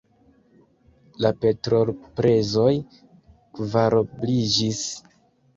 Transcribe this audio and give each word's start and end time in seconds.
La 1.25 1.31
petrolprezoj 1.43 2.71
kvarobliĝis. 3.59 4.83